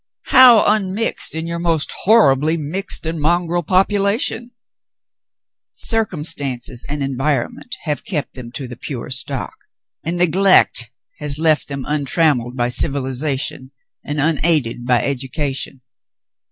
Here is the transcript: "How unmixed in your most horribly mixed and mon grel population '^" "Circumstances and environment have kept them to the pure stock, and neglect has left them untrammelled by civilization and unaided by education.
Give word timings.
"How 0.33 0.65
unmixed 0.65 1.35
in 1.35 1.45
your 1.45 1.59
most 1.59 1.91
horribly 2.05 2.57
mixed 2.57 3.05
and 3.05 3.21
mon 3.21 3.45
grel 3.45 3.61
population 3.61 4.45
'^" 4.45 4.49
"Circumstances 5.73 6.83
and 6.89 7.03
environment 7.03 7.75
have 7.83 8.03
kept 8.03 8.33
them 8.33 8.51
to 8.53 8.67
the 8.67 8.75
pure 8.77 9.11
stock, 9.11 9.53
and 10.03 10.17
neglect 10.17 10.89
has 11.19 11.37
left 11.37 11.67
them 11.67 11.85
untrammelled 11.87 12.57
by 12.57 12.69
civilization 12.69 13.69
and 14.03 14.19
unaided 14.19 14.87
by 14.87 15.01
education. 15.03 15.81